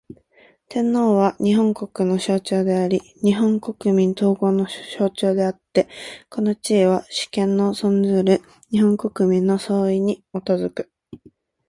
[0.67, 4.65] 天皇は、日本国の象徴であり日本国民統合の
[4.97, 5.87] 象徴であつて、
[6.27, 8.41] この地位は、主権の存する
[8.71, 10.89] 日本国民の総意に基く。